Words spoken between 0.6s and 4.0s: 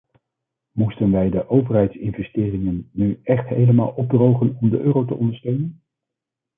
Moesten wij de overheidsinvesteringen nu echt helemaal